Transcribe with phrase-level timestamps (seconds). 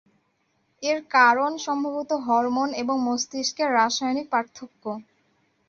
[0.83, 4.83] এর কারণ সম্ভবত হরমোন এবং মস্তিষ্কের রাসায়নিক পার্থক্য।